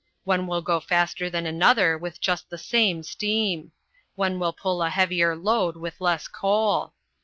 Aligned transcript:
One 0.23 0.47
will 0.47 0.63
go 0.63 0.79
faster 0.79 1.29
than 1.29 1.45
another 1.45 1.95
with 1.95 2.19
just 2.19 2.49
the 2.49 2.57
same 2.57 3.03
steam. 3.03 3.71
One 4.15 4.39
will 4.39 4.51
pull 4.51 4.81
a 4.81 4.89
heavier 4.89 5.35
load 5.35 5.77
with 5.77 6.01
less 6.01 6.27
coal. 6.27 6.93